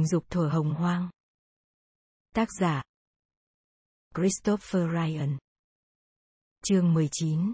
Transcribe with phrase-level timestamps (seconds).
[0.00, 1.10] tình dục thuở hồng hoang.
[2.34, 2.82] Tác giả
[4.14, 5.38] Christopher Ryan
[6.64, 7.52] Chương 19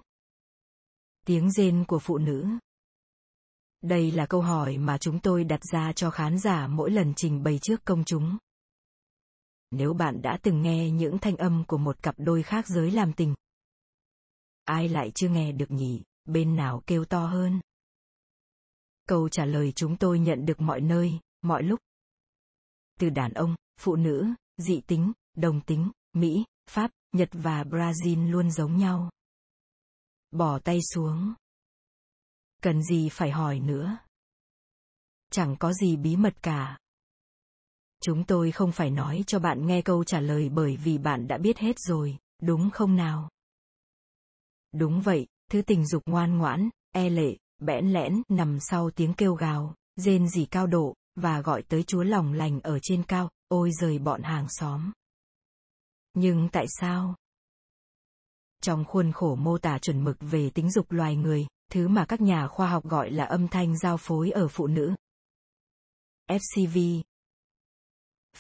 [1.27, 2.47] Tiếng rên của phụ nữ
[3.83, 7.43] Đây là câu hỏi mà chúng tôi đặt ra cho khán giả mỗi lần trình
[7.43, 8.39] bày trước công chúng.
[9.71, 13.13] Nếu bạn đã từng nghe những thanh âm của một cặp đôi khác giới làm
[13.13, 13.35] tình,
[14.65, 17.61] ai lại chưa nghe được nhỉ, bên nào kêu to hơn?
[19.09, 21.81] Câu trả lời chúng tôi nhận được mọi nơi, mọi lúc.
[23.01, 28.51] Từ đàn ông, phụ nữ, dị tính, đồng tính, Mỹ, Pháp, Nhật và Brazil luôn
[28.51, 29.11] giống nhau.
[30.31, 31.35] Bỏ tay xuống.
[32.63, 33.99] Cần gì phải hỏi nữa.
[35.31, 36.79] Chẳng có gì bí mật cả.
[38.03, 41.39] Chúng tôi không phải nói cho bạn nghe câu trả lời bởi vì bạn đã
[41.39, 43.31] biết hết rồi, đúng không nào?
[44.73, 49.35] Đúng vậy, thứ tình dục ngoan ngoãn, e lệ, bẽn lẽn nằm sau tiếng kêu
[49.35, 53.71] gào, rên rỉ cao độ, và gọi tới chúa lòng lành ở trên cao, ôi
[53.81, 54.93] rời bọn hàng xóm.
[56.15, 57.15] Nhưng tại sao?
[58.63, 62.21] Trong khuôn khổ mô tả chuẩn mực về tính dục loài người, thứ mà các
[62.21, 64.95] nhà khoa học gọi là âm thanh giao phối ở phụ nữ.
[66.31, 67.03] FCV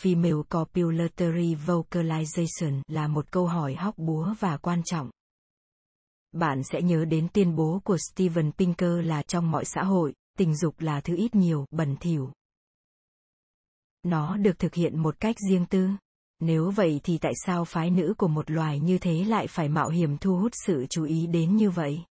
[0.03, 5.11] Female Copulatory Vocalization là một câu hỏi hóc búa và quan trọng.
[6.33, 10.57] Bạn sẽ nhớ đến tuyên bố của Steven Pinker là trong mọi xã hội, tình
[10.57, 12.33] dục là thứ ít nhiều, bẩn thỉu.
[14.07, 15.89] Nó được thực hiện một cách riêng tư.
[16.41, 19.89] Nếu vậy thì tại sao phái nữ của một loài như thế lại phải mạo
[19.89, 22.05] hiểm thu hút sự chú ý đến như vậy?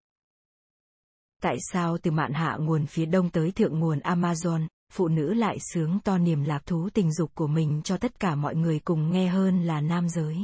[1.42, 5.58] Tại sao từ mạn hạ nguồn phía đông tới thượng nguồn Amazon, phụ nữ lại
[5.74, 9.12] sướng to niềm lạc thú tình dục của mình cho tất cả mọi người cùng
[9.12, 10.38] nghe hơn là nam giới?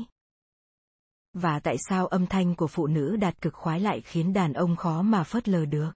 [1.34, 4.76] Và tại sao âm thanh của phụ nữ đạt cực khoái lại khiến đàn ông
[4.76, 5.92] khó mà phớt lờ được?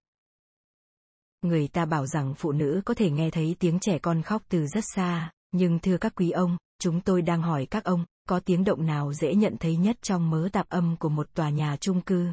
[1.42, 4.68] Người ta bảo rằng phụ nữ có thể nghe thấy tiếng trẻ con khóc từ
[4.68, 8.64] rất xa, nhưng thưa các quý ông, chúng tôi đang hỏi các ông, có tiếng
[8.64, 12.02] động nào dễ nhận thấy nhất trong mớ tạp âm của một tòa nhà chung
[12.02, 12.32] cư?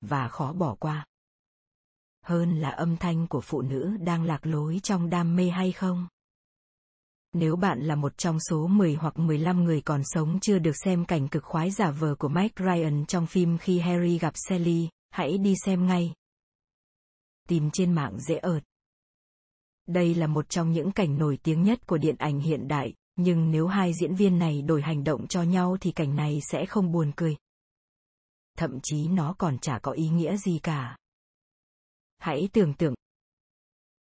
[0.00, 1.06] Và khó bỏ qua.
[2.24, 6.08] Hơn là âm thanh của phụ nữ đang lạc lối trong đam mê hay không?
[7.32, 11.04] Nếu bạn là một trong số 10 hoặc 15 người còn sống chưa được xem
[11.04, 15.38] cảnh cực khoái giả vờ của Mike Ryan trong phim khi Harry gặp Sally, hãy
[15.38, 16.14] đi xem ngay.
[17.48, 18.62] Tìm trên mạng dễ ợt.
[19.86, 23.50] Đây là một trong những cảnh nổi tiếng nhất của điện ảnh hiện đại, nhưng
[23.50, 26.92] nếu hai diễn viên này đổi hành động cho nhau thì cảnh này sẽ không
[26.92, 27.36] buồn cười.
[28.56, 30.96] Thậm chí nó còn chả có ý nghĩa gì cả.
[32.18, 32.94] Hãy tưởng tượng.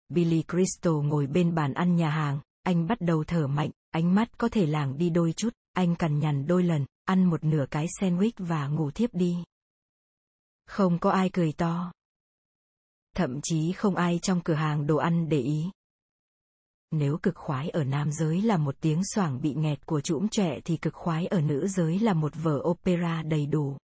[0.09, 4.37] Billy Crystal ngồi bên bàn ăn nhà hàng, anh bắt đầu thở mạnh, ánh mắt
[4.37, 7.87] có thể lảng đi đôi chút, anh cằn nhằn đôi lần, ăn một nửa cái
[7.99, 9.43] sandwich và ngủ thiếp đi.
[10.65, 11.91] Không có ai cười to.
[13.19, 15.69] Thậm chí không ai trong cửa hàng đồ ăn để ý.
[16.91, 20.59] Nếu cực khoái ở nam giới là một tiếng xoảng bị nghẹt của trũm trẻ
[20.65, 23.77] thì cực khoái ở nữ giới là một vở opera đầy đủ.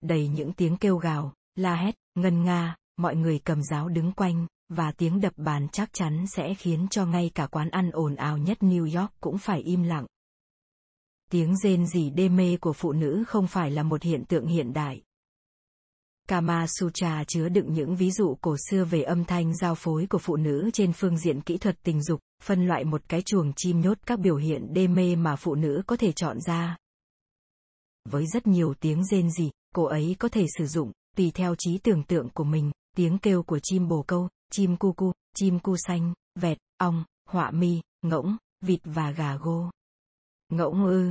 [0.00, 4.46] Đầy những tiếng kêu gào, la hét, ngân nga, mọi người cầm giáo đứng quanh,
[4.68, 8.38] và tiếng đập bàn chắc chắn sẽ khiến cho ngay cả quán ăn ồn ào
[8.38, 10.06] nhất New York cũng phải im lặng.
[11.30, 14.72] Tiếng rên rỉ đê mê của phụ nữ không phải là một hiện tượng hiện
[14.72, 15.02] đại.
[16.30, 20.18] Kama Sutra chứa đựng những ví dụ cổ xưa về âm thanh giao phối của
[20.18, 23.80] phụ nữ trên phương diện kỹ thuật tình dục, phân loại một cái chuồng chim
[23.80, 26.76] nhốt các biểu hiện đê mê mà phụ nữ có thể chọn ra.
[28.08, 31.78] Với rất nhiều tiếng rên rỉ, cô ấy có thể sử dụng, tùy theo trí
[31.78, 35.76] tưởng tượng của mình, tiếng kêu của chim bồ câu, chim cu cu, chim cu
[35.76, 39.70] xanh, vẹt, ong, họa mi, ngỗng, vịt và gà gô.
[40.48, 41.10] Ngỗng ư.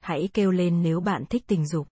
[0.00, 1.91] Hãy kêu lên nếu bạn thích tình dục.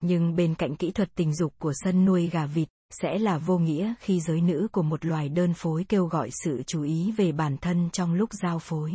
[0.00, 3.58] Nhưng bên cạnh kỹ thuật tình dục của sân nuôi gà vịt, sẽ là vô
[3.58, 7.32] nghĩa khi giới nữ của một loài đơn phối kêu gọi sự chú ý về
[7.32, 8.92] bản thân trong lúc giao phối.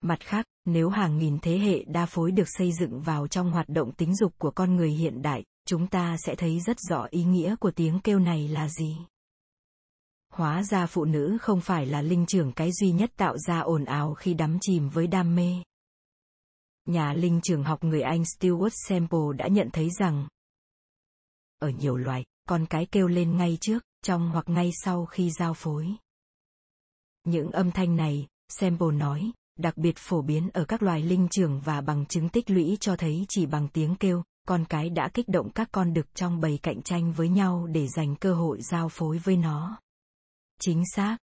[0.00, 3.68] Mặt khác, nếu hàng nghìn thế hệ đa phối được xây dựng vào trong hoạt
[3.68, 7.24] động tính dục của con người hiện đại, chúng ta sẽ thấy rất rõ ý
[7.24, 8.96] nghĩa của tiếng kêu này là gì.
[10.32, 13.84] Hóa ra phụ nữ không phải là linh trưởng cái duy nhất tạo ra ồn
[13.84, 15.62] ào khi đắm chìm với đam mê.
[16.86, 20.28] Nhà linh trường học người Anh Stewart Semple đã nhận thấy rằng
[21.58, 25.54] ở nhiều loài, con cái kêu lên ngay trước, trong hoặc ngay sau khi giao
[25.54, 25.88] phối.
[27.24, 31.60] Những âm thanh này, Semple nói, đặc biệt phổ biến ở các loài linh trưởng
[31.60, 35.28] và bằng chứng tích lũy cho thấy chỉ bằng tiếng kêu, con cái đã kích
[35.28, 38.88] động các con đực trong bầy cạnh tranh với nhau để giành cơ hội giao
[38.88, 39.78] phối với nó.
[40.60, 41.18] Chính xác.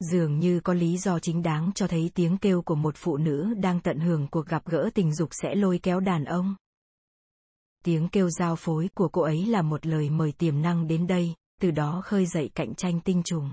[0.00, 3.54] Dường như có lý do chính đáng cho thấy tiếng kêu của một phụ nữ
[3.56, 6.54] đang tận hưởng cuộc gặp gỡ tình dục sẽ lôi kéo đàn ông.
[7.84, 11.34] Tiếng kêu giao phối của cô ấy là một lời mời tiềm năng đến đây,
[11.60, 13.50] từ đó khơi dậy cạnh tranh tinh trùng.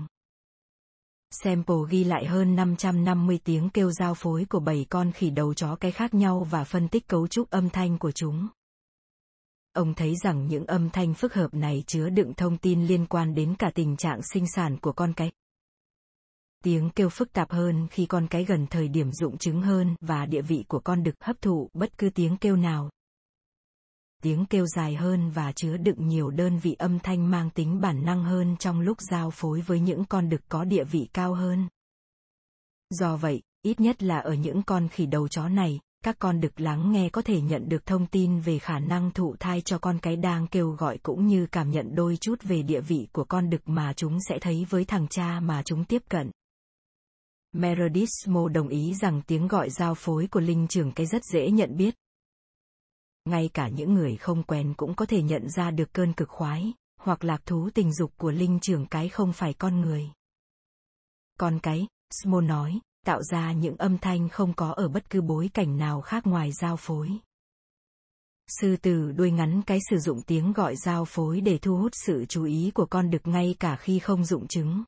[1.30, 5.76] Sample ghi lại hơn 550 tiếng kêu giao phối của 7 con khỉ đầu chó
[5.76, 8.48] cái khác nhau và phân tích cấu trúc âm thanh của chúng.
[9.72, 13.34] Ông thấy rằng những âm thanh phức hợp này chứa đựng thông tin liên quan
[13.34, 15.32] đến cả tình trạng sinh sản của con cái.
[16.64, 20.26] Tiếng kêu phức tạp hơn khi con cái gần thời điểm dụng chứng hơn và
[20.26, 22.90] địa vị của con đực hấp thụ bất cứ tiếng kêu nào.
[24.22, 28.04] Tiếng kêu dài hơn và chứa đựng nhiều đơn vị âm thanh mang tính bản
[28.04, 31.68] năng hơn trong lúc giao phối với những con đực có địa vị cao hơn.
[32.90, 36.60] Do vậy, ít nhất là ở những con khỉ đầu chó này, các con đực
[36.60, 39.98] lắng nghe có thể nhận được thông tin về khả năng thụ thai cho con
[39.98, 43.50] cái đang kêu gọi cũng như cảm nhận đôi chút về địa vị của con
[43.50, 46.30] đực mà chúng sẽ thấy với thằng cha mà chúng tiếp cận.
[47.52, 51.50] Meredith Mo đồng ý rằng tiếng gọi giao phối của linh trưởng cái rất dễ
[51.50, 51.94] nhận biết.
[53.24, 56.72] Ngay cả những người không quen cũng có thể nhận ra được cơn cực khoái,
[57.00, 60.10] hoặc lạc thú tình dục của linh trưởng cái không phải con người.
[61.38, 65.50] Con cái, Smo nói, tạo ra những âm thanh không có ở bất cứ bối
[65.54, 67.10] cảnh nào khác ngoài giao phối.
[68.60, 72.24] Sư tử đuôi ngắn cái sử dụng tiếng gọi giao phối để thu hút sự
[72.28, 74.84] chú ý của con đực ngay cả khi không dụng chứng.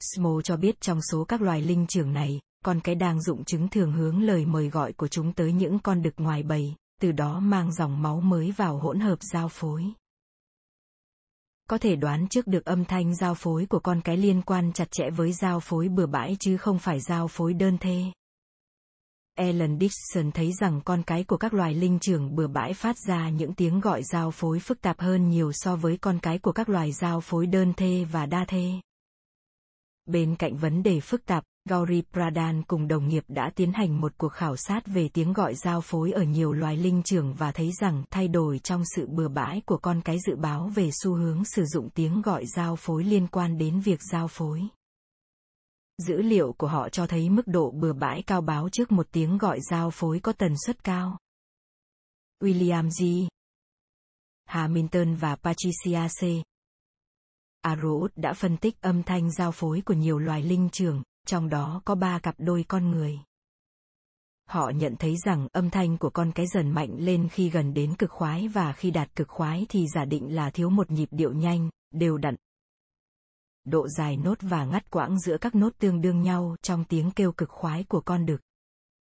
[0.00, 3.68] Smo cho biết trong số các loài linh trưởng này, con cái đang dụng chứng
[3.68, 7.40] thường hướng lời mời gọi của chúng tới những con đực ngoài bầy, từ đó
[7.40, 9.84] mang dòng máu mới vào hỗn hợp giao phối.
[11.70, 14.90] Có thể đoán trước được âm thanh giao phối của con cái liên quan chặt
[14.90, 18.04] chẽ với giao phối bừa bãi chứ không phải giao phối đơn thê.
[19.34, 23.28] Ellen Dixon thấy rằng con cái của các loài linh trưởng bừa bãi phát ra
[23.30, 26.68] những tiếng gọi giao phối phức tạp hơn nhiều so với con cái của các
[26.68, 28.72] loài giao phối đơn thê và đa thê.
[30.08, 34.12] Bên cạnh vấn đề phức tạp, Gauri Pradhan cùng đồng nghiệp đã tiến hành một
[34.18, 37.72] cuộc khảo sát về tiếng gọi giao phối ở nhiều loài linh trưởng và thấy
[37.80, 41.44] rằng thay đổi trong sự bừa bãi của con cái dự báo về xu hướng
[41.44, 44.62] sử dụng tiếng gọi giao phối liên quan đến việc giao phối.
[45.98, 49.38] Dữ liệu của họ cho thấy mức độ bừa bãi cao báo trước một tiếng
[49.38, 51.18] gọi giao phối có tần suất cao.
[52.40, 53.28] William G.
[54.46, 56.22] Hamilton và Patricia C.
[57.62, 61.82] Arrow đã phân tích âm thanh giao phối của nhiều loài linh trưởng, trong đó
[61.84, 63.18] có ba cặp đôi con người.
[64.48, 67.94] Họ nhận thấy rằng âm thanh của con cái dần mạnh lên khi gần đến
[67.94, 71.32] cực khoái và khi đạt cực khoái thì giả định là thiếu một nhịp điệu
[71.32, 72.36] nhanh, đều đặn.
[73.64, 77.32] Độ dài nốt và ngắt quãng giữa các nốt tương đương nhau trong tiếng kêu
[77.32, 78.40] cực khoái của con đực.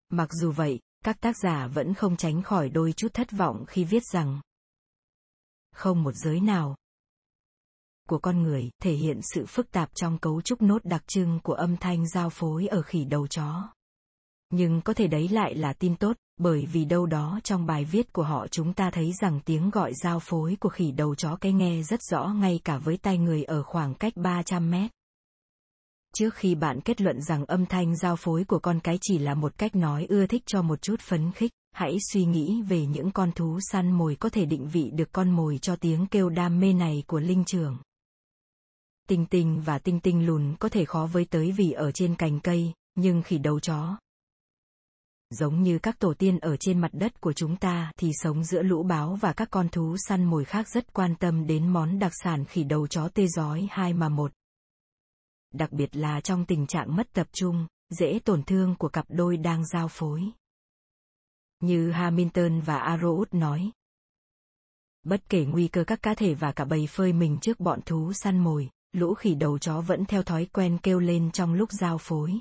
[0.09, 3.83] Mặc dù vậy, các tác giả vẫn không tránh khỏi đôi chút thất vọng khi
[3.83, 4.41] viết rằng
[5.75, 6.75] không một giới nào,
[8.09, 11.53] của con người thể hiện sự phức tạp trong cấu trúc nốt đặc trưng của
[11.53, 13.69] âm thanh giao phối ở khỉ đầu chó.
[14.51, 18.13] Nhưng có thể đấy lại là tin tốt, bởi vì đâu đó trong bài viết
[18.13, 21.53] của họ chúng ta thấy rằng tiếng gọi giao phối của khỉ đầu chó cái
[21.53, 24.91] nghe rất rõ ngay cả với tai người ở khoảng cách 300 mét.
[26.15, 29.33] Trước khi bạn kết luận rằng âm thanh giao phối của con cái chỉ là
[29.33, 33.11] một cách nói ưa thích cho một chút phấn khích, hãy suy nghĩ về những
[33.11, 36.59] con thú săn mồi có thể định vị được con mồi cho tiếng kêu đam
[36.59, 37.77] mê này của linh trưởng.
[39.09, 42.39] Tinh tinh và tinh tinh lùn có thể khó với tới vì ở trên cành
[42.39, 43.97] cây, nhưng khỉ đầu chó.
[45.30, 48.61] Giống như các tổ tiên ở trên mặt đất của chúng ta thì sống giữa
[48.61, 52.11] lũ báo và các con thú săn mồi khác rất quan tâm đến món đặc
[52.23, 54.31] sản khỉ đầu chó tê giói hai mà một.
[55.54, 59.37] Đặc biệt là trong tình trạng mất tập trung, dễ tổn thương của cặp đôi
[59.37, 60.23] đang giao phối.
[61.59, 63.71] Như Hamilton và Arrowood nói.
[65.04, 68.13] Bất kể nguy cơ các cá thể và cả bầy phơi mình trước bọn thú
[68.13, 71.97] săn mồi, lũ khỉ đầu chó vẫn theo thói quen kêu lên trong lúc giao
[71.97, 72.39] phối.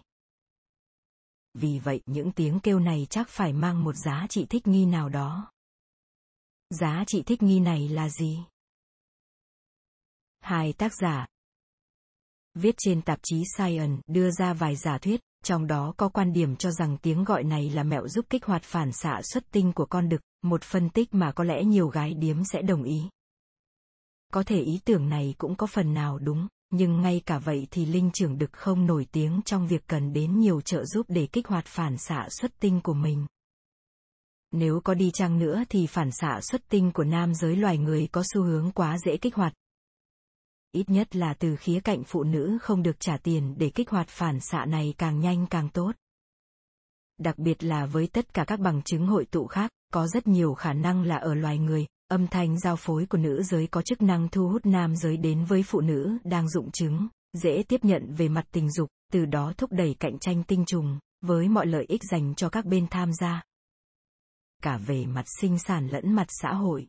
[1.54, 5.08] Vì vậy những tiếng kêu này chắc phải mang một giá trị thích nghi nào
[5.08, 5.52] đó.
[6.70, 8.38] Giá trị thích nghi này là gì?
[10.40, 11.26] Hai tác giả
[12.54, 16.56] Viết trên tạp chí Science đưa ra vài giả thuyết, trong đó có quan điểm
[16.56, 19.86] cho rằng tiếng gọi này là mẹo giúp kích hoạt phản xạ xuất tinh của
[19.86, 23.08] con đực, một phân tích mà có lẽ nhiều gái điếm sẽ đồng ý.
[24.32, 27.86] Có thể ý tưởng này cũng có phần nào đúng, nhưng ngay cả vậy thì
[27.86, 31.48] linh trưởng đực không nổi tiếng trong việc cần đến nhiều trợ giúp để kích
[31.48, 33.26] hoạt phản xạ xuất tinh của mình.
[34.52, 38.08] Nếu có đi chăng nữa thì phản xạ xuất tinh của nam giới loài người
[38.12, 39.52] có xu hướng quá dễ kích hoạt.
[40.72, 44.08] Ít nhất là từ khía cạnh phụ nữ không được trả tiền để kích hoạt
[44.08, 45.92] phản xạ này càng nhanh càng tốt.
[47.18, 50.54] Đặc biệt là với tất cả các bằng chứng hội tụ khác, có rất nhiều
[50.54, 54.02] khả năng là ở loài người, Âm thanh giao phối của nữ giới có chức
[54.02, 58.14] năng thu hút nam giới đến với phụ nữ đang dụng trứng, dễ tiếp nhận
[58.14, 61.84] về mặt tình dục, từ đó thúc đẩy cạnh tranh tinh trùng, với mọi lợi
[61.88, 63.42] ích dành cho các bên tham gia.
[64.62, 66.86] Cả về mặt sinh sản lẫn mặt xã hội.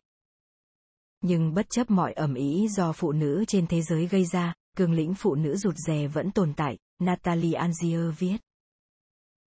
[1.21, 4.93] Nhưng bất chấp mọi ẩm ý do phụ nữ trên thế giới gây ra, cương
[4.93, 8.37] lĩnh phụ nữ rụt rè vẫn tồn tại, Natalie Angier viết.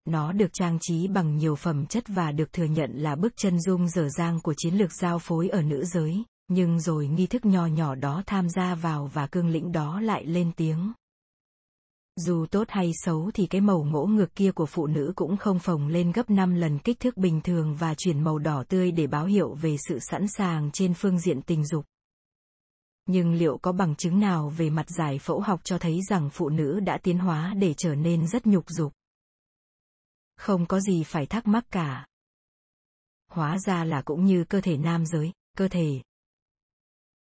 [0.05, 3.60] Nó được trang trí bằng nhiều phẩm chất và được thừa nhận là bước chân
[3.60, 7.45] dung dở dang của chiến lược giao phối ở nữ giới, nhưng rồi nghi thức
[7.45, 10.93] nho nhỏ đó tham gia vào và cương lĩnh đó lại lên tiếng.
[12.15, 15.60] Dù tốt hay xấu thì cái màu ngỗ ngược kia của phụ nữ cũng không
[15.60, 19.07] phồng lên gấp 5 lần kích thước bình thường và chuyển màu đỏ tươi để
[19.07, 21.86] báo hiệu về sự sẵn sàng trên phương diện tình dục.
[23.05, 26.50] Nhưng liệu có bằng chứng nào về mặt giải phẫu học cho thấy rằng phụ
[26.50, 28.93] nữ đã tiến hóa để trở nên rất nhục dục?
[30.38, 32.08] Không có gì phải thắc mắc cả.
[33.32, 36.02] Hóa ra là cũng như cơ thể nam giới, cơ thể,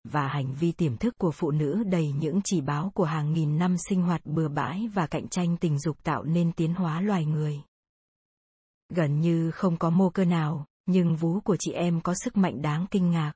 [0.04, 3.58] và hành vi tiềm thức của phụ nữ đầy những chỉ báo của hàng nghìn
[3.58, 7.24] năm sinh hoạt bừa bãi và cạnh tranh tình dục tạo nên tiến hóa loài
[7.24, 7.60] người.
[8.88, 12.62] Gần như không có mô cơ nào, nhưng vú của chị em có sức mạnh
[12.62, 13.32] đáng kinh ngạc.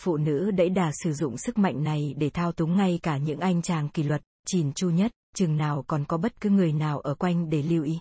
[0.00, 3.40] Phụ nữ đẫy đà sử dụng sức mạnh này để thao túng ngay cả những
[3.40, 7.00] anh chàng kỷ luật, chỉn chu nhất, chừng nào còn có bất cứ người nào
[7.00, 7.98] ở quanh để lưu ý.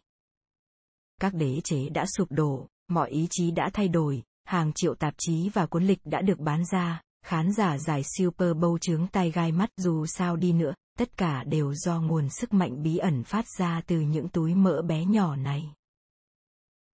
[1.21, 5.13] Các đế chế đã sụp đổ, mọi ý chí đã thay đổi, hàng triệu tạp
[5.17, 9.31] chí và cuốn lịch đã được bán ra, khán giả giải Super Bowl chướng tay
[9.31, 13.23] gai mắt dù sao đi nữa, tất cả đều do nguồn sức mạnh bí ẩn
[13.23, 15.73] phát ra từ những túi mỡ bé nhỏ này.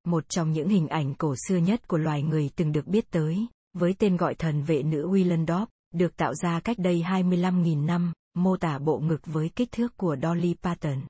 [0.06, 3.48] Một trong những hình ảnh cổ xưa nhất của loài người từng được biết tới,
[3.74, 8.58] với tên gọi thần vệ nữ Willendorf, được tạo ra cách đây 25.000 năm, mô
[8.58, 11.02] tả bộ ngực với kích thước của Dolly Parton.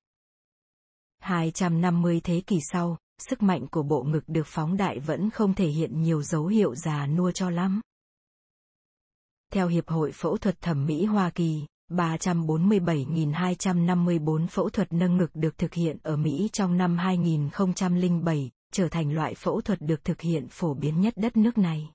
[1.22, 2.98] 250 thế kỷ sau,
[3.30, 6.76] sức mạnh của bộ ngực được phóng đại vẫn không thể hiện nhiều dấu hiệu
[6.76, 7.82] già nua cho lắm.
[9.54, 15.58] Theo Hiệp hội Phẫu thuật Thẩm mỹ Hoa Kỳ, 347.254 phẫu thuật nâng ngực được
[15.58, 20.48] thực hiện ở Mỹ trong năm 2007, trở thành loại phẫu thuật được thực hiện
[20.50, 21.90] phổ biến nhất đất nước này.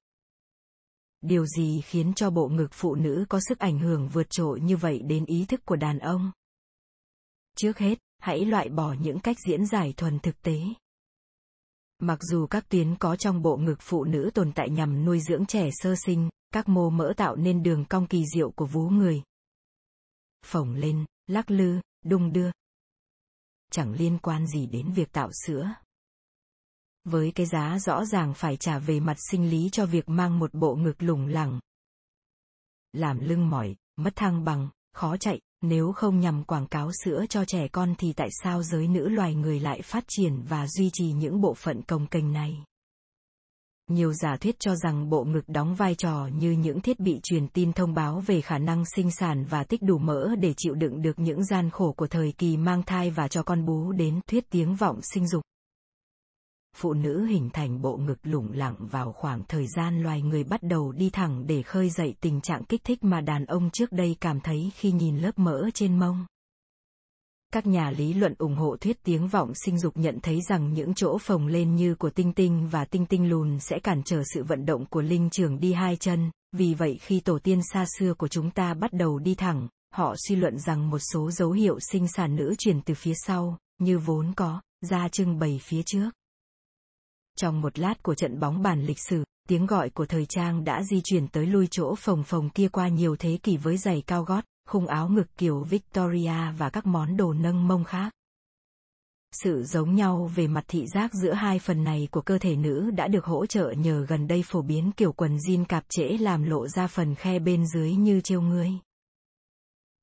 [1.20, 4.76] Điều gì khiến cho bộ ngực phụ nữ có sức ảnh hưởng vượt trội như
[4.76, 6.30] vậy đến ý thức của đàn ông?
[7.56, 10.60] Trước hết, hãy loại bỏ những cách diễn giải thuần thực tế.
[11.98, 15.46] Mặc dù các tuyến có trong bộ ngực phụ nữ tồn tại nhằm nuôi dưỡng
[15.46, 19.22] trẻ sơ sinh, các mô mỡ tạo nên đường cong kỳ diệu của vú người.
[20.44, 22.50] Phồng lên, lắc lư, đung đưa.
[23.70, 25.74] Chẳng liên quan gì đến việc tạo sữa.
[27.04, 30.54] Với cái giá rõ ràng phải trả về mặt sinh lý cho việc mang một
[30.54, 31.60] bộ ngực lủng lẳng.
[32.92, 37.44] Làm lưng mỏi, mất thăng bằng, khó chạy, nếu không nhằm quảng cáo sữa cho
[37.44, 41.12] trẻ con thì tại sao giới nữ loài người lại phát triển và duy trì
[41.12, 42.64] những bộ phận cồng kềnh này?
[43.90, 47.48] Nhiều giả thuyết cho rằng bộ ngực đóng vai trò như những thiết bị truyền
[47.48, 51.02] tin thông báo về khả năng sinh sản và tích đủ mỡ để chịu đựng
[51.02, 54.50] được những gian khổ của thời kỳ mang thai và cho con bú đến thuyết
[54.50, 55.42] tiếng vọng sinh dục.
[56.78, 60.62] Phụ nữ hình thành bộ ngực lủng lẳng vào khoảng thời gian loài người bắt
[60.62, 64.16] đầu đi thẳng để khơi dậy tình trạng kích thích mà đàn ông trước đây
[64.20, 66.26] cảm thấy khi nhìn lớp mỡ trên mông.
[67.52, 70.94] Các nhà lý luận ủng hộ thuyết tiếng vọng sinh dục nhận thấy rằng những
[70.94, 74.44] chỗ phồng lên như của tinh tinh và tinh tinh lùn sẽ cản trở sự
[74.44, 78.14] vận động của linh trưởng đi hai chân, vì vậy khi tổ tiên xa xưa
[78.14, 81.78] của chúng ta bắt đầu đi thẳng, họ suy luận rằng một số dấu hiệu
[81.80, 86.10] sinh sản nữ truyền từ phía sau, như vốn có, ra trưng bày phía trước.
[87.36, 90.82] Trong một lát của trận bóng bàn lịch sử, tiếng gọi của thời trang đã
[90.82, 94.22] di chuyển tới lui chỗ phồng phồng kia qua nhiều thế kỷ với giày cao
[94.22, 98.12] gót, khung áo ngực kiểu Victoria và các món đồ nâng mông khác.
[99.32, 102.90] Sự giống nhau về mặt thị giác giữa hai phần này của cơ thể nữ
[102.90, 106.42] đã được hỗ trợ nhờ gần đây phổ biến kiểu quần jean cạp trễ làm
[106.42, 108.70] lộ ra phần khe bên dưới như trêu ngươi.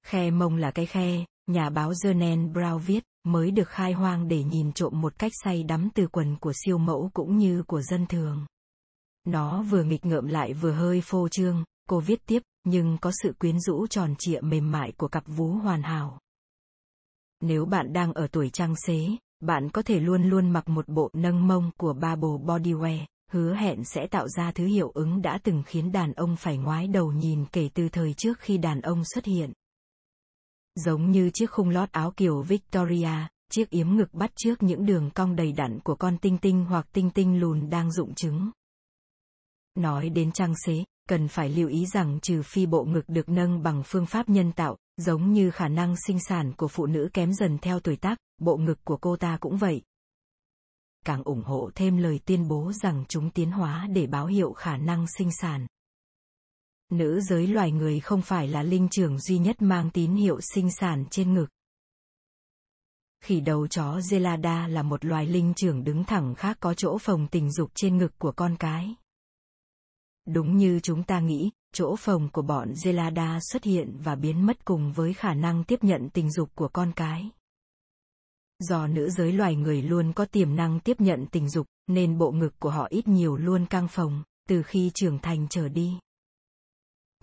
[0.06, 4.44] Khe mông là cái khe, nhà báo Jernan Brown viết, mới được khai hoang để
[4.44, 8.06] nhìn trộm một cách say đắm từ quần của siêu mẫu cũng như của dân
[8.06, 8.46] thường.
[9.26, 13.34] Nó vừa nghịch ngợm lại vừa hơi phô trương, cô viết tiếp, nhưng có sự
[13.40, 16.20] quyến rũ tròn trịa mềm mại của cặp vú hoàn hảo.
[17.42, 19.08] Nếu bạn đang ở tuổi trăng xế,
[19.40, 23.00] bạn có thể luôn luôn mặc một bộ nâng mông của Bubble Bodywear,
[23.32, 26.88] hứa hẹn sẽ tạo ra thứ hiệu ứng đã từng khiến đàn ông phải ngoái
[26.88, 29.54] đầu nhìn kể từ thời trước khi đàn ông xuất hiện.
[30.76, 35.10] Giống như chiếc khung lót áo kiểu Victoria, chiếc yếm ngực bắt trước những đường
[35.16, 38.52] cong đầy đặn của con tinh tinh hoặc tinh tinh lùn đang rụng trứng.
[39.76, 43.64] Nói đến trang xế, cần phải lưu ý rằng trừ phi bộ ngực được nâng
[43.64, 47.34] bằng phương pháp nhân tạo, giống như khả năng sinh sản của phụ nữ kém
[47.34, 49.82] dần theo tuổi tác, bộ ngực của cô ta cũng vậy.
[51.06, 54.78] Càng ủng hộ thêm lời tuyên bố rằng chúng tiến hóa để báo hiệu khả
[54.78, 55.68] năng sinh sản.
[56.90, 60.72] Nữ giới loài người không phải là linh trưởng duy nhất mang tín hiệu sinh
[60.72, 61.48] sản trên ngực.
[63.24, 67.28] Khỉ đầu chó Zelada là một loài linh trưởng đứng thẳng khác có chỗ phòng
[67.32, 68.96] tình dục trên ngực của con cái.
[70.28, 74.66] Đúng như chúng ta nghĩ, chỗ phòng của bọn Zelada xuất hiện và biến mất
[74.66, 77.30] cùng với khả năng tiếp nhận tình dục của con cái.
[78.60, 82.32] Do nữ giới loài người luôn có tiềm năng tiếp nhận tình dục, nên bộ
[82.32, 86.00] ngực của họ ít nhiều luôn căng phồng, từ khi trưởng thành trở đi.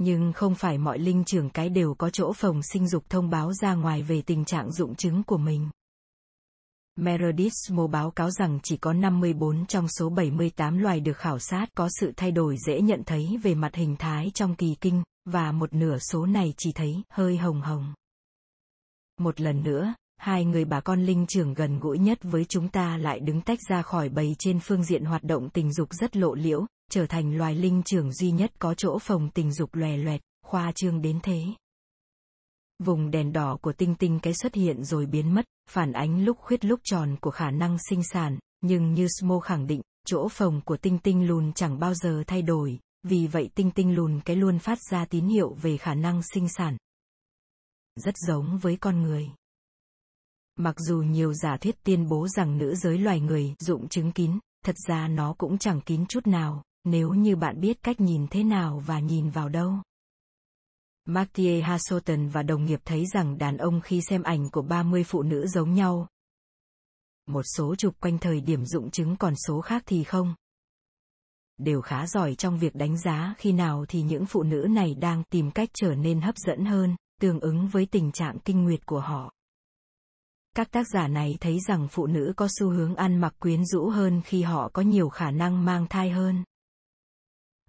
[0.02, 3.52] Nhưng không phải mọi linh trưởng cái đều có chỗ phòng sinh dục thông báo
[3.52, 5.71] ra ngoài về tình trạng dụng chứng của mình.
[6.97, 11.66] Meredith Mo báo cáo rằng chỉ có 54 trong số 78 loài được khảo sát
[11.75, 15.52] có sự thay đổi dễ nhận thấy về mặt hình thái trong kỳ kinh, và
[15.52, 17.95] một nửa số này chỉ thấy hơi hồng hồng.
[19.19, 22.97] Một lần nữa, hai người bà con linh trưởng gần gũi nhất với chúng ta
[22.97, 26.35] lại đứng tách ra khỏi bầy trên phương diện hoạt động tình dục rất lộ
[26.35, 30.20] liễu, trở thành loài linh trưởng duy nhất có chỗ phòng tình dục lòe loẹt,
[30.47, 31.42] khoa trương đến thế.
[32.78, 36.38] Vùng đèn đỏ của tinh tinh cái xuất hiện rồi biến mất, phản ánh lúc
[36.38, 40.61] khuyết lúc tròn của khả năng sinh sản, nhưng như Smo khẳng định, chỗ phòng
[40.64, 44.37] của tinh tinh lùn chẳng bao giờ thay đổi, vì vậy tinh tinh lùn cái
[44.37, 46.76] luôn phát ra tín hiệu về khả năng sinh sản.
[47.97, 49.30] Rất giống với con người.
[50.56, 54.38] Mặc dù nhiều giả thuyết tuyên bố rằng nữ giới loài người dụng chứng kín,
[54.64, 58.45] thật ra nó cũng chẳng kín chút nào, nếu như bạn biết cách nhìn thế
[58.45, 59.75] nào và nhìn vào đâu.
[61.05, 65.23] Mathieu Hasselton và đồng nghiệp thấy rằng đàn ông khi xem ảnh của 30 phụ
[65.23, 66.09] nữ giống nhau.
[67.27, 70.35] Một số chụp quanh thời điểm dụng chứng còn số khác thì không.
[71.59, 75.25] Đều khá giỏi trong việc đánh giá khi nào thì những phụ nữ này đang
[75.25, 79.01] tìm cách trở nên hấp dẫn hơn, tương ứng với tình trạng kinh nguyệt của
[79.01, 79.33] họ.
[80.57, 83.89] Các tác giả này thấy rằng phụ nữ có xu hướng ăn mặc quyến rũ
[83.89, 86.45] hơn khi họ có nhiều khả năng mang thai hơn.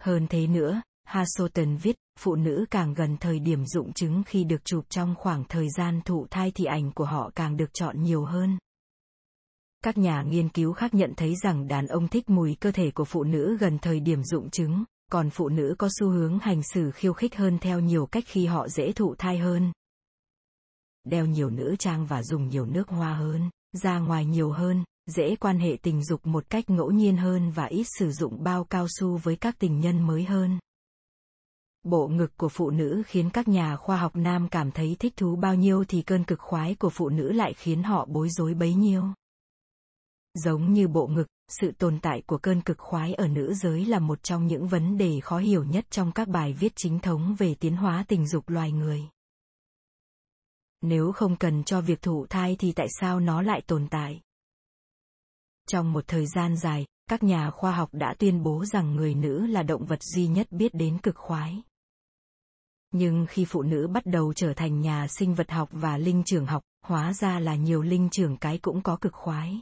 [0.02, 4.66] Hơn thế nữa, Hasoton viết, phụ nữ càng gần thời điểm dụng chứng khi được
[4.66, 8.26] chụp trong khoảng thời gian thụ thai thì ảnh của họ càng được chọn nhiều
[8.26, 8.58] hơn.
[9.84, 13.06] Các nhà nghiên cứu khác nhận thấy rằng đàn ông thích mùi cơ thể của
[13.06, 16.92] phụ nữ gần thời điểm dụng chứng, còn phụ nữ có xu hướng hành xử
[16.92, 19.72] khiêu khích hơn theo nhiều cách khi họ dễ thụ thai hơn.
[21.04, 23.50] Đeo nhiều nữ trang và dùng nhiều nước hoa hơn,
[23.84, 24.84] ra ngoài nhiều hơn,
[25.16, 28.64] dễ quan hệ tình dục một cách ngẫu nhiên hơn và ít sử dụng bao
[28.64, 30.60] cao su với các tình nhân mới hơn.
[31.84, 35.36] Bộ ngực của phụ nữ khiến các nhà khoa học nam cảm thấy thích thú
[35.36, 38.74] bao nhiêu thì cơn cực khoái của phụ nữ lại khiến họ bối rối bấy
[38.74, 39.04] nhiêu.
[40.34, 44.00] Giống như bộ ngực, sự tồn tại của cơn cực khoái ở nữ giới là
[44.00, 47.56] một trong những vấn đề khó hiểu nhất trong các bài viết chính thống về
[47.60, 49.02] tiến hóa tình dục loài người.
[50.82, 54.22] Nếu không cần cho việc thụ thai thì tại sao nó lại tồn tại?
[55.68, 59.46] Trong một thời gian dài, các nhà khoa học đã tuyên bố rằng người nữ
[59.46, 61.62] là động vật duy nhất biết đến cực khoái.
[62.92, 66.46] Nhưng khi phụ nữ bắt đầu trở thành nhà sinh vật học và linh trưởng
[66.46, 69.62] học, hóa ra là nhiều linh trưởng cái cũng có cực khoái.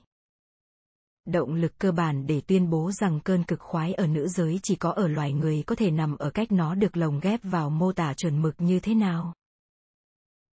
[1.25, 4.75] Động lực cơ bản để tuyên bố rằng cơn cực khoái ở nữ giới chỉ
[4.75, 7.93] có ở loài người có thể nằm ở cách nó được lồng ghép vào mô
[7.93, 9.33] tả chuẩn mực như thế nào.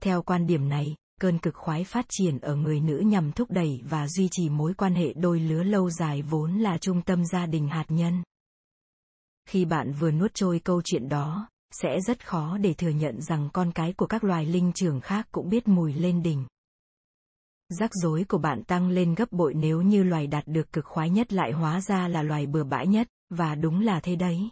[0.02, 3.82] Theo quan điểm này, cơn cực khoái phát triển ở người nữ nhằm thúc đẩy
[3.90, 7.46] và duy trì mối quan hệ đôi lứa lâu dài vốn là trung tâm gia
[7.46, 8.24] đình hạt nhân.
[9.50, 11.48] Khi bạn vừa nuốt trôi câu chuyện đó,
[11.82, 15.28] sẽ rất khó để thừa nhận rằng con cái của các loài linh trưởng khác
[15.32, 16.46] cũng biết mùi lên đỉnh.
[17.70, 21.10] Rắc rối của bạn tăng lên gấp bội nếu như loài đạt được cực khoái
[21.10, 24.50] nhất lại hóa ra là loài bừa bãi nhất, và đúng là thế đấy.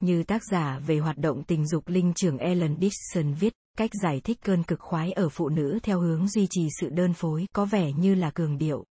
[0.00, 4.20] Như tác giả về hoạt động tình dục linh trưởng Ellen Dixon viết, cách giải
[4.20, 7.64] thích cơn cực khoái ở phụ nữ theo hướng duy trì sự đơn phối có
[7.64, 8.84] vẻ như là cường điệu.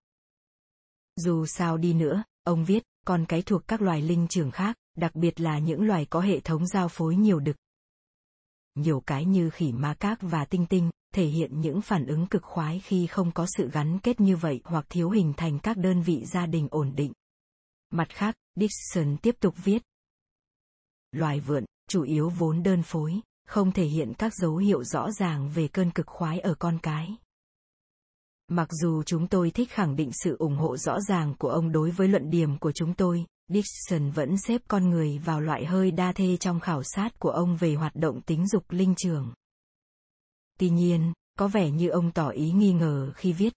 [1.15, 5.15] Dù sao đi nữa, ông viết, còn cái thuộc các loài linh trưởng khác, đặc
[5.15, 7.55] biệt là những loài có hệ thống giao phối nhiều đực.
[8.75, 12.43] Nhiều cái như khỉ ma các và tinh tinh, thể hiện những phản ứng cực
[12.43, 16.01] khoái khi không có sự gắn kết như vậy hoặc thiếu hình thành các đơn
[16.01, 17.13] vị gia đình ổn định.
[17.89, 19.83] Mặt khác, Dixon tiếp tục viết.
[21.11, 25.49] Loài vượn, chủ yếu vốn đơn phối, không thể hiện các dấu hiệu rõ ràng
[25.49, 27.17] về cơn cực khoái ở con cái.
[28.47, 31.91] Mặc dù chúng tôi thích khẳng định sự ủng hộ rõ ràng của ông đối
[31.91, 36.11] với luận điểm của chúng tôi, Dixon vẫn xếp con người vào loại hơi đa
[36.11, 39.33] thê trong khảo sát của ông về hoạt động tính dục linh trường.
[40.59, 43.53] Tuy nhiên, có vẻ như ông tỏ ý nghi ngờ khi viết.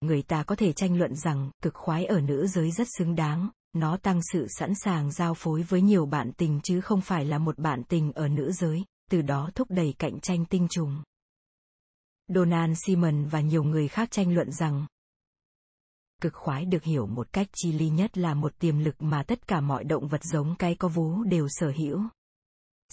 [0.00, 3.48] Người ta có thể tranh luận rằng cực khoái ở nữ giới rất xứng đáng,
[3.74, 7.38] nó tăng sự sẵn sàng giao phối với nhiều bạn tình chứ không phải là
[7.38, 11.02] một bạn tình ở nữ giới, từ đó thúc đẩy cạnh tranh tinh trùng.
[12.28, 14.86] Donald Simon và nhiều người khác tranh luận rằng
[16.20, 19.46] cực khoái được hiểu một cách chi ly nhất là một tiềm lực mà tất
[19.46, 22.02] cả mọi động vật giống cái có vú đều sở hữu.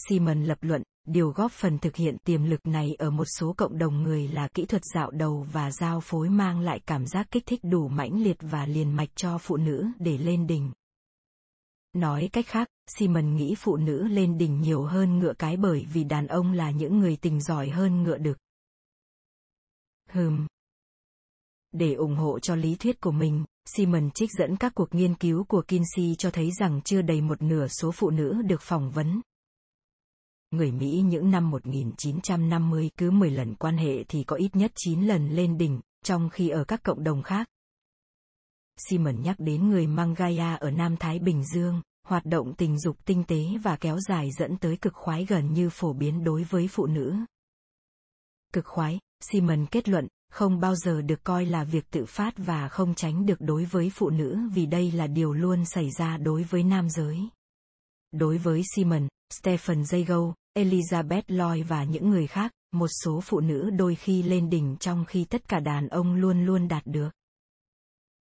[0.07, 3.77] Simon lập luận, điều góp phần thực hiện tiềm lực này ở một số cộng
[3.77, 7.45] đồng người là kỹ thuật dạo đầu và giao phối mang lại cảm giác kích
[7.45, 10.71] thích đủ mãnh liệt và liền mạch cho phụ nữ để lên đỉnh.
[11.93, 16.03] Nói cách khác, Simon nghĩ phụ nữ lên đỉnh nhiều hơn ngựa cái bởi vì
[16.03, 18.37] đàn ông là những người tình giỏi hơn ngựa đực.
[20.09, 20.47] Hừm.
[21.71, 25.43] Để ủng hộ cho lý thuyết của mình, Simon trích dẫn các cuộc nghiên cứu
[25.43, 29.21] của Kinsey cho thấy rằng chưa đầy một nửa số phụ nữ được phỏng vấn.
[30.51, 35.01] Người Mỹ những năm 1950 cứ 10 lần quan hệ thì có ít nhất 9
[35.01, 37.47] lần lên đỉnh, trong khi ở các cộng đồng khác.
[38.77, 43.23] Simon nhắc đến người Mangaya ở Nam Thái Bình Dương, hoạt động tình dục tinh
[43.27, 46.85] tế và kéo dài dẫn tới cực khoái gần như phổ biến đối với phụ
[46.85, 47.15] nữ.
[48.53, 52.69] Cực khoái, Simon kết luận, không bao giờ được coi là việc tự phát và
[52.69, 56.43] không tránh được đối với phụ nữ vì đây là điều luôn xảy ra đối
[56.43, 57.19] với nam giới.
[58.11, 63.69] Đối với Simon, Stephen Jago, Elizabeth Lloyd và những người khác, một số phụ nữ
[63.69, 67.09] đôi khi lên đỉnh trong khi tất cả đàn ông luôn luôn đạt được.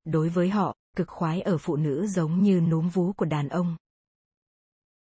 [0.04, 3.76] Đối với họ, cực khoái ở phụ nữ giống như núm vú của đàn ông.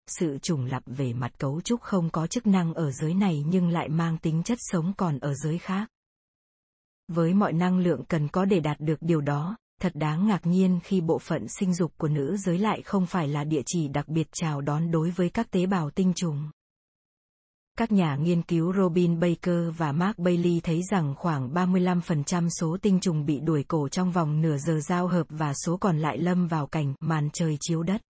[0.07, 3.69] Sự trùng lập về mặt cấu trúc không có chức năng ở giới này nhưng
[3.69, 5.89] lại mang tính chất sống còn ở giới khác.
[7.07, 10.79] Với mọi năng lượng cần có để đạt được điều đó, thật đáng ngạc nhiên
[10.83, 14.07] khi bộ phận sinh dục của nữ giới lại không phải là địa chỉ đặc
[14.07, 16.49] biệt chào đón đối với các tế bào tinh trùng.
[17.79, 22.99] Các nhà nghiên cứu Robin Baker và Mark Bailey thấy rằng khoảng 35% số tinh
[22.99, 26.47] trùng bị đuổi cổ trong vòng nửa giờ giao hợp và số còn lại lâm
[26.47, 28.01] vào cảnh màn trời chiếu đất.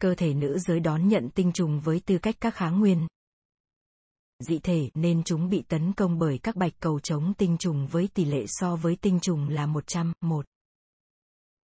[0.00, 3.06] Cơ thể nữ giới đón nhận tinh trùng với tư cách các kháng nguyên.
[4.48, 8.08] Dị thể nên chúng bị tấn công bởi các bạch cầu chống tinh trùng với
[8.14, 10.46] tỷ lệ so với tinh trùng là 100, 1.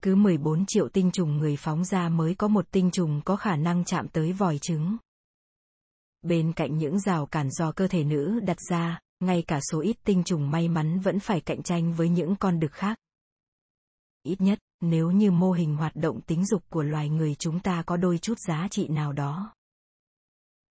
[0.03, 3.57] Cứ 14 triệu tinh trùng người phóng ra mới có một tinh trùng có khả
[3.57, 4.96] năng chạm tới vòi trứng.
[6.22, 9.96] Bên cạnh những rào cản do cơ thể nữ đặt ra, ngay cả số ít
[10.04, 12.98] tinh trùng may mắn vẫn phải cạnh tranh với những con đực khác.
[14.22, 17.83] Ít nhất, nếu như mô hình hoạt động tính dục của loài người chúng ta
[17.83, 19.54] có đôi chút giá trị nào đó.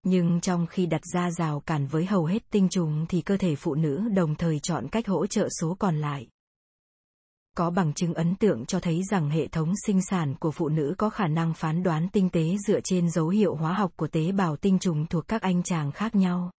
[0.04, 3.56] Nhưng trong khi đặt ra rào cản với hầu hết tinh trùng thì cơ thể
[3.56, 6.28] phụ nữ đồng thời chọn cách hỗ trợ số còn lại
[7.58, 10.96] có bằng chứng ấn tượng cho thấy rằng hệ thống sinh sản của phụ nữ
[10.98, 14.32] có khả năng phán đoán tinh tế dựa trên dấu hiệu hóa học của tế
[14.32, 16.52] bào tinh trùng thuộc các anh chàng khác nhau.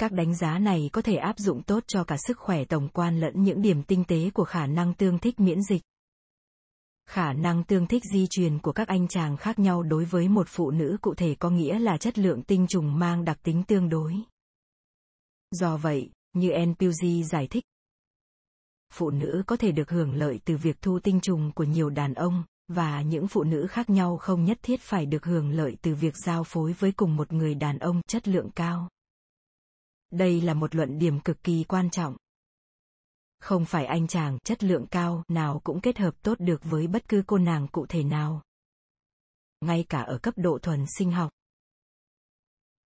[0.00, 3.20] Các đánh giá này có thể áp dụng tốt cho cả sức khỏe tổng quan
[3.20, 5.82] lẫn những điểm tinh tế của khả năng tương thích miễn dịch.
[7.10, 10.46] Khả năng tương thích di truyền của các anh chàng khác nhau đối với một
[10.48, 13.88] phụ nữ cụ thể có nghĩa là chất lượng tinh trùng mang đặc tính tương
[13.88, 14.14] đối.
[15.50, 17.64] Do vậy, như NPG giải thích,
[18.92, 22.14] phụ nữ có thể được hưởng lợi từ việc thu tinh trùng của nhiều đàn
[22.14, 25.94] ông, và những phụ nữ khác nhau không nhất thiết phải được hưởng lợi từ
[25.94, 28.88] việc giao phối với cùng một người đàn ông chất lượng cao.
[30.10, 32.16] Đây là một luận điểm cực kỳ quan trọng.
[33.40, 37.08] Không phải anh chàng chất lượng cao nào cũng kết hợp tốt được với bất
[37.08, 38.42] cứ cô nàng cụ thể nào.
[39.60, 41.30] Ngay cả ở cấp độ thuần sinh học.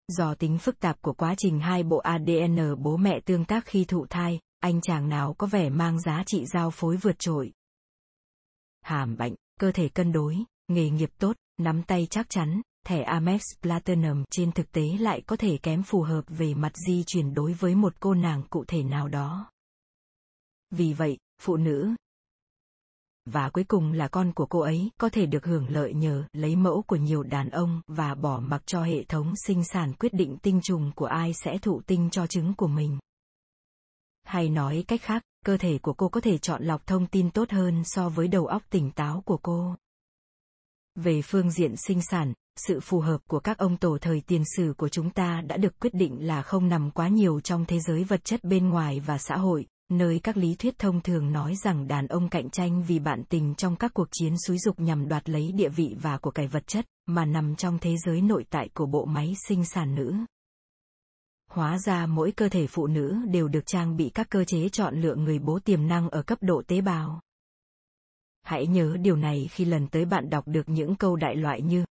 [0.08, 3.84] Do tính phức tạp của quá trình hai bộ ADN bố mẹ tương tác khi
[3.84, 7.52] thụ thai, anh chàng nào có vẻ mang giá trị giao phối vượt trội.
[8.82, 10.36] Hàm bệnh, cơ thể cân đối,
[10.68, 15.36] nghề nghiệp tốt, nắm tay chắc chắn, thẻ Amex Platinum trên thực tế lại có
[15.36, 18.82] thể kém phù hợp về mặt di chuyển đối với một cô nàng cụ thể
[18.82, 19.50] nào đó.
[20.70, 21.94] Vì vậy, phụ nữ
[23.24, 26.56] và cuối cùng là con của cô ấy có thể được hưởng lợi nhờ lấy
[26.56, 30.36] mẫu của nhiều đàn ông và bỏ mặc cho hệ thống sinh sản quyết định
[30.42, 32.98] tinh trùng của ai sẽ thụ tinh cho trứng của mình.
[34.24, 37.50] Hay nói cách khác, cơ thể của cô có thể chọn lọc thông tin tốt
[37.50, 39.74] hơn so với đầu óc tỉnh táo của cô.
[40.94, 44.74] Về phương diện sinh sản, sự phù hợp của các ông tổ thời tiền sử
[44.76, 48.04] của chúng ta đã được quyết định là không nằm quá nhiều trong thế giới
[48.04, 51.88] vật chất bên ngoài và xã hội, nơi các lý thuyết thông thường nói rằng
[51.88, 55.28] đàn ông cạnh tranh vì bạn tình trong các cuộc chiến xúi dục nhằm đoạt
[55.28, 58.68] lấy địa vị và của cải vật chất, mà nằm trong thế giới nội tại
[58.74, 60.14] của bộ máy sinh sản nữ
[61.50, 65.00] hóa ra mỗi cơ thể phụ nữ đều được trang bị các cơ chế chọn
[65.00, 67.20] lựa người bố tiềm năng ở cấp độ tế bào.
[68.42, 71.84] Hãy nhớ điều này khi lần tới bạn đọc được những câu đại loại như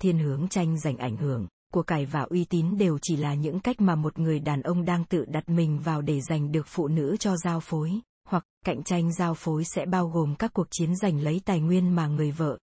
[0.00, 3.60] Thiên hướng tranh giành ảnh hưởng, của cải và uy tín đều chỉ là những
[3.60, 6.88] cách mà một người đàn ông đang tự đặt mình vào để giành được phụ
[6.88, 10.96] nữ cho giao phối, hoặc cạnh tranh giao phối sẽ bao gồm các cuộc chiến
[10.96, 12.58] giành lấy tài nguyên mà người vợ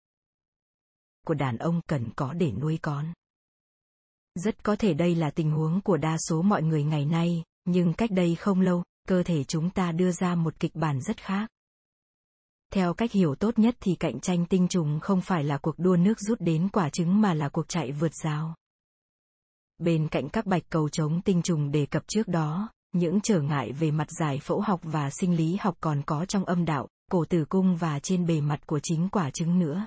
[1.28, 3.14] của đàn ông cần có để nuôi con.
[4.38, 7.94] Rất có thể đây là tình huống của đa số mọi người ngày nay, nhưng
[7.94, 11.50] cách đây không lâu, cơ thể chúng ta đưa ra một kịch bản rất khác.
[12.74, 15.96] Theo cách hiểu tốt nhất thì cạnh tranh tinh trùng không phải là cuộc đua
[15.96, 18.56] nước rút đến quả trứng mà là cuộc chạy vượt rào.
[19.78, 23.72] Bên cạnh các bạch cầu chống tinh trùng đề cập trước đó, những trở ngại
[23.72, 27.26] về mặt giải phẫu học và sinh lý học còn có trong âm đạo, cổ
[27.26, 29.86] tử cung và trên bề mặt của chính quả trứng nữa.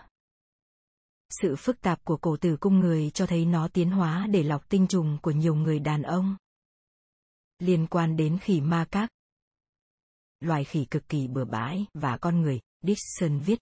[1.30, 4.68] Sự phức tạp của cổ tử cung người cho thấy nó tiến hóa để lọc
[4.68, 6.36] tinh trùng của nhiều người đàn ông.
[7.58, 9.10] Liên quan đến khỉ ma các.
[10.40, 13.58] Loài khỉ cực kỳ bừa bãi và con người, Dixon viết.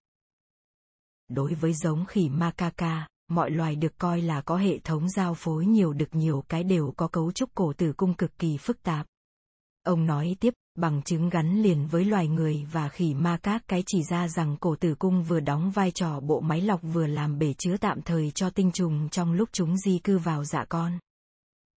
[1.28, 5.66] Đối với giống khỉ macaca, mọi loài được coi là có hệ thống giao phối
[5.66, 9.06] nhiều được nhiều cái đều có cấu trúc cổ tử cung cực kỳ phức tạp.
[9.82, 13.82] Ông nói tiếp, bằng chứng gắn liền với loài người và khỉ ma các cái
[13.86, 17.38] chỉ ra rằng cổ tử cung vừa đóng vai trò bộ máy lọc vừa làm
[17.38, 20.98] bể chứa tạm thời cho tinh trùng trong lúc chúng di cư vào dạ con.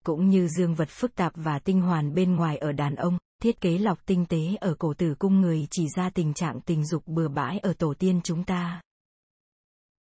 [0.04, 3.60] Cũng như dương vật phức tạp và tinh hoàn bên ngoài ở đàn ông, thiết
[3.60, 7.02] kế lọc tinh tế ở cổ tử cung người chỉ ra tình trạng tình dục
[7.06, 8.80] bừa bãi ở tổ tiên chúng ta.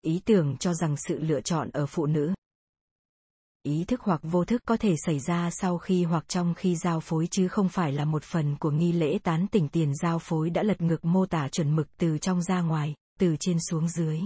[0.01, 2.33] Ý tưởng cho rằng sự lựa chọn ở phụ nữ,
[3.63, 6.99] ý thức hoặc vô thức có thể xảy ra sau khi hoặc trong khi giao
[6.99, 10.49] phối chứ không phải là một phần của nghi lễ tán tỉnh tiền giao phối
[10.49, 14.19] đã lật ngược mô tả chuẩn mực từ trong ra ngoài, từ trên xuống dưới.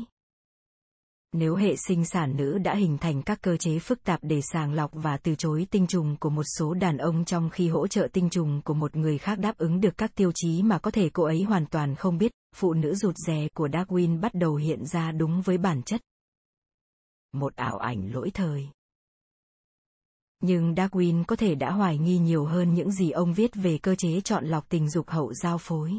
[1.33, 4.73] Nếu hệ sinh sản nữ đã hình thành các cơ chế phức tạp để sàng
[4.73, 8.07] lọc và từ chối tinh trùng của một số đàn ông trong khi hỗ trợ
[8.13, 11.09] tinh trùng của một người khác đáp ứng được các tiêu chí mà có thể
[11.09, 14.85] cô ấy hoàn toàn không biết, phụ nữ rụt rè của Darwin bắt đầu hiện
[14.85, 16.01] ra đúng với bản chất.
[17.33, 18.69] Một ảo ảnh lỗi thời
[20.41, 23.95] nhưng Darwin có thể đã hoài nghi nhiều hơn những gì ông viết về cơ
[23.95, 25.93] chế chọn lọc tình dục hậu giao phối.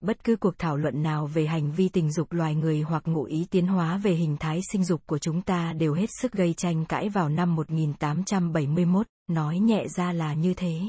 [0.00, 3.24] Bất cứ cuộc thảo luận nào về hành vi tình dục loài người hoặc ngụ
[3.24, 6.54] ý tiến hóa về hình thái sinh dục của chúng ta đều hết sức gây
[6.54, 10.80] tranh cãi vào năm 1871, nói nhẹ ra là như thế.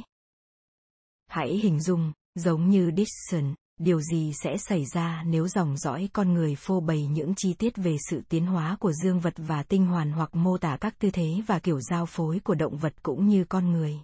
[1.28, 6.34] Hãy hình dung, giống như Dixon, điều gì sẽ xảy ra nếu dòng dõi con
[6.34, 9.86] người phô bày những chi tiết về sự tiến hóa của dương vật và tinh
[9.86, 13.28] hoàn hoặc mô tả các tư thế và kiểu giao phối của động vật cũng
[13.28, 14.00] như con người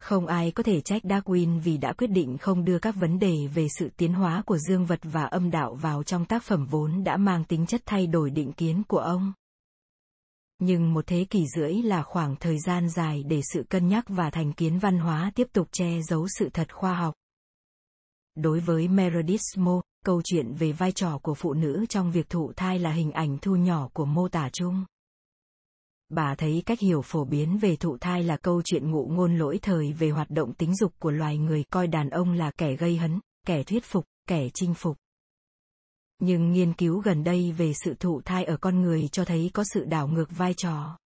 [0.00, 3.46] không ai có thể trách Darwin vì đã quyết định không đưa các vấn đề
[3.54, 7.04] về sự tiến hóa của dương vật và âm đạo vào trong tác phẩm vốn
[7.04, 9.32] đã mang tính chất thay đổi định kiến của ông.
[10.58, 14.30] Nhưng một thế kỷ rưỡi là khoảng thời gian dài để sự cân nhắc và
[14.30, 17.14] thành kiến văn hóa tiếp tục che giấu sự thật khoa học.
[18.34, 22.52] Đối với Meredith Mo, câu chuyện về vai trò của phụ nữ trong việc thụ
[22.56, 24.84] thai là hình ảnh thu nhỏ của mô tả chung.
[26.08, 29.58] Bà thấy cách hiểu phổ biến về thụ thai là câu chuyện ngụ ngôn lỗi
[29.62, 32.96] thời về hoạt động tính dục của loài người coi đàn ông là kẻ gây
[32.96, 34.96] hấn, kẻ thuyết phục, kẻ chinh phục.
[36.18, 39.64] Nhưng nghiên cứu gần đây về sự thụ thai ở con người cho thấy có
[39.74, 40.98] sự đảo ngược vai trò.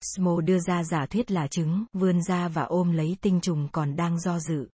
[0.00, 3.96] Smo đưa ra giả thuyết là trứng vươn ra và ôm lấy tinh trùng còn
[3.96, 4.68] đang do dự.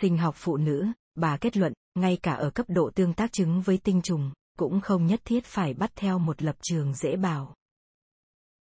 [0.00, 3.60] Sinh học phụ nữ, bà kết luận, ngay cả ở cấp độ tương tác trứng
[3.60, 7.54] với tinh trùng, cũng không nhất thiết phải bắt theo một lập trường dễ bảo.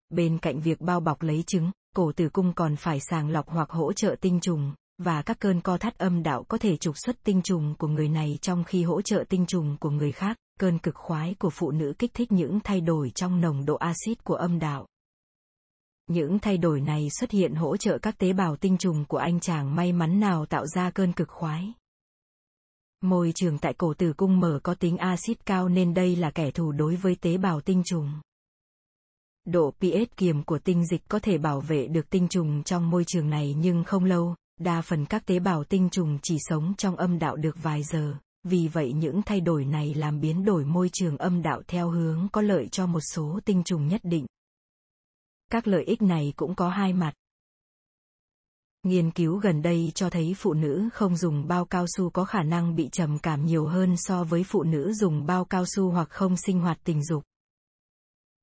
[0.10, 3.70] Bên cạnh việc bao bọc lấy trứng, cổ tử cung còn phải sàng lọc hoặc
[3.70, 7.24] hỗ trợ tinh trùng, và các cơn co thắt âm đạo có thể trục xuất
[7.24, 10.38] tinh trùng của người này trong khi hỗ trợ tinh trùng của người khác.
[10.60, 14.24] Cơn cực khoái của phụ nữ kích thích những thay đổi trong nồng độ axit
[14.24, 14.88] của âm đạo.
[16.12, 19.40] Những thay đổi này xuất hiện hỗ trợ các tế bào tinh trùng của anh
[19.40, 21.74] chàng may mắn nào tạo ra cơn cực khoái.
[23.02, 26.52] Môi trường tại cổ tử cung mở có tính axit cao nên đây là kẻ
[26.52, 28.12] thù đối với tế bào tinh trùng.
[29.46, 33.04] Độ pH kiềm của tinh dịch có thể bảo vệ được tinh trùng trong môi
[33.08, 36.96] trường này nhưng không lâu, đa phần các tế bào tinh trùng chỉ sống trong
[36.96, 40.90] âm đạo được vài giờ, vì vậy những thay đổi này làm biến đổi môi
[40.94, 44.26] trường âm đạo theo hướng có lợi cho một số tinh trùng nhất định.
[45.52, 47.14] Các lợi ích này cũng có hai mặt.
[48.84, 52.44] Nghiên cứu gần đây cho thấy phụ nữ không dùng bao cao su có khả
[52.44, 56.10] năng bị trầm cảm nhiều hơn so với phụ nữ dùng bao cao su hoặc
[56.10, 57.24] không sinh hoạt tình dục.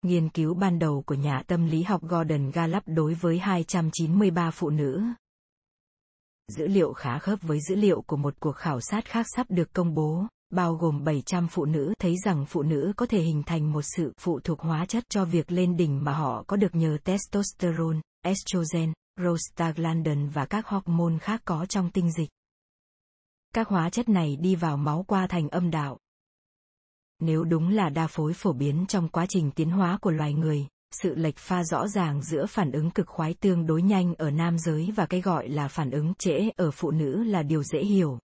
[0.03, 4.71] Nghiên cứu ban đầu của nhà tâm lý học Gordon Gallup đối với 293 phụ
[4.71, 5.03] nữ.
[6.49, 9.73] Dữ liệu khá khớp với dữ liệu của một cuộc khảo sát khác sắp được
[9.73, 13.73] công bố, bao gồm 700 phụ nữ thấy rằng phụ nữ có thể hình thành
[13.73, 16.99] một sự phụ thuộc hóa chất cho việc lên đỉnh mà họ có được nhờ
[17.05, 22.31] testosterone, estrogen, prostaglandin và các hormone khác có trong tinh dịch.
[23.55, 25.99] Các hóa chất này đi vào máu qua thành âm đạo,
[27.21, 30.67] nếu đúng là đa phối phổ biến trong quá trình tiến hóa của loài người,
[31.03, 34.59] sự lệch pha rõ ràng giữa phản ứng cực khoái tương đối nhanh ở nam
[34.59, 38.19] giới và cái gọi là phản ứng trễ ở phụ nữ là điều dễ hiểu.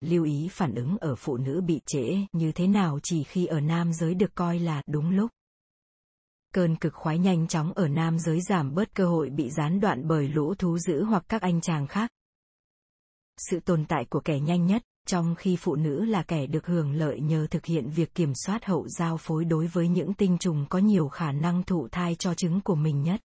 [0.00, 3.60] Lưu ý phản ứng ở phụ nữ bị trễ như thế nào chỉ khi ở
[3.60, 5.30] nam giới được coi là đúng lúc.
[6.54, 10.08] Cơn cực khoái nhanh chóng ở nam giới giảm bớt cơ hội bị gián đoạn
[10.08, 12.10] bởi lũ thú dữ hoặc các anh chàng khác.
[13.36, 16.92] Sự tồn tại của kẻ nhanh nhất, trong khi phụ nữ là kẻ được hưởng
[16.92, 20.66] lợi nhờ thực hiện việc kiểm soát hậu giao phối đối với những tinh trùng
[20.70, 23.20] có nhiều khả năng thụ thai cho trứng của mình nhất.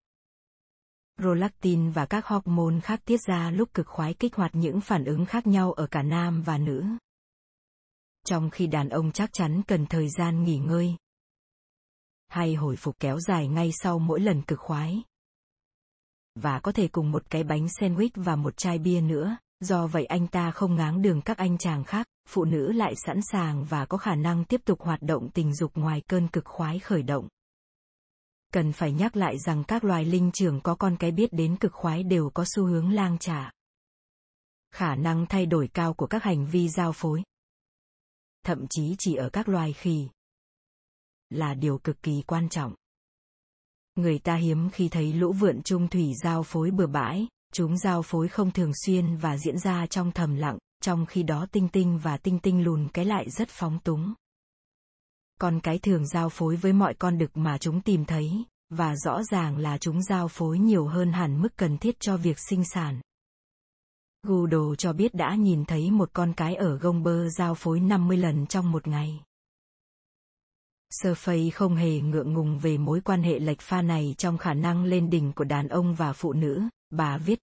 [1.17, 5.25] Prolactin và các hormone khác tiết ra lúc cực khoái kích hoạt những phản ứng
[5.25, 6.85] khác nhau ở cả nam và nữ.
[8.25, 10.95] trong khi đàn ông chắc chắn cần thời gian nghỉ ngơi,
[12.27, 15.03] hay hồi phục kéo dài ngay sau mỗi lần cực khoái
[16.35, 20.05] và có thể cùng một cái bánh sandwich và một chai bia nữa, do vậy
[20.05, 23.85] anh ta không ngáng đường các anh chàng khác, phụ nữ lại sẵn sàng và
[23.85, 27.27] có khả năng tiếp tục hoạt động tình dục ngoài cơn cực khoái khởi động
[28.55, 31.73] cần phải nhắc lại rằng các loài linh trưởng có con cái biết đến cực
[31.73, 33.51] khoái đều có xu hướng lang trả
[34.75, 37.23] khả năng thay đổi cao của các hành vi giao phối.
[38.45, 40.07] Thậm chí chỉ ở các loài khỉ.
[41.29, 42.75] Là điều cực kỳ quan trọng.
[43.95, 48.01] Người ta hiếm khi thấy lũ vượn trung thủy giao phối bừa bãi, chúng giao
[48.01, 51.99] phối không thường xuyên và diễn ra trong thầm lặng, trong khi đó tinh tinh
[52.03, 54.13] và tinh tinh lùn cái lại rất phóng túng
[55.41, 59.23] con cái thường giao phối với mọi con đực mà chúng tìm thấy và rõ
[59.23, 63.01] ràng là chúng giao phối nhiều hơn hẳn mức cần thiết cho việc sinh sản
[64.25, 68.17] Google cho biết đã nhìn thấy một con cái ở gông bơ giao phối 50
[68.17, 69.19] lần trong một ngày.
[71.01, 74.83] Surface không hề ngượng ngùng về mối quan hệ lệch pha này trong khả năng
[74.83, 77.39] lên đỉnh của đàn ông và phụ nữ, bà viết.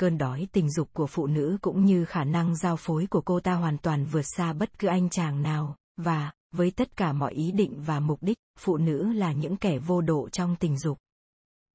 [0.00, 3.40] Cơn đói tình dục của phụ nữ cũng như khả năng giao phối của cô
[3.40, 7.32] ta hoàn toàn vượt xa bất cứ anh chàng nào, và, với tất cả mọi
[7.32, 10.98] ý định và mục đích, phụ nữ là những kẻ vô độ trong tình dục.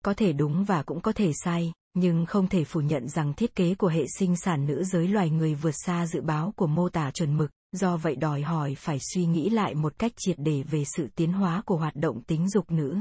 [0.03, 3.55] Có thể đúng và cũng có thể sai, nhưng không thể phủ nhận rằng thiết
[3.55, 6.89] kế của hệ sinh sản nữ giới loài người vượt xa dự báo của mô
[6.89, 10.63] tả chuẩn mực, do vậy đòi hỏi phải suy nghĩ lại một cách triệt để
[10.63, 12.97] về sự tiến hóa của hoạt động tính dục nữ.